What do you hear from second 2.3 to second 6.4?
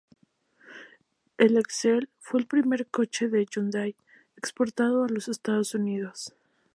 el primer coche de Hyundai exportado a los Estados Unidos.